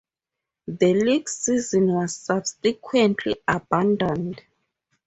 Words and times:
The 0.65 0.95
league 0.95 1.29
season 1.29 1.93
was 1.93 2.15
subsequently 2.15 3.35
abandoned. 3.47 4.41